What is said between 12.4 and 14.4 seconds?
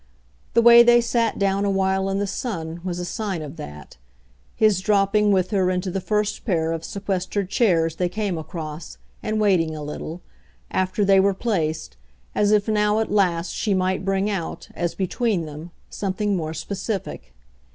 if now at last she might bring